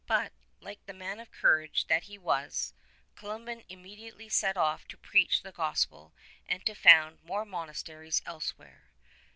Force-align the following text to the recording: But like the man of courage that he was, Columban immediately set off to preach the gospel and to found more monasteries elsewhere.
But 0.07 0.33
like 0.61 0.83
the 0.87 0.95
man 0.95 1.19
of 1.19 1.29
courage 1.31 1.85
that 1.85 2.05
he 2.05 2.17
was, 2.17 2.73
Columban 3.15 3.61
immediately 3.69 4.29
set 4.29 4.57
off 4.57 4.87
to 4.87 4.97
preach 4.97 5.43
the 5.43 5.51
gospel 5.51 6.11
and 6.47 6.65
to 6.65 6.73
found 6.73 7.21
more 7.23 7.45
monasteries 7.45 8.23
elsewhere. 8.25 8.89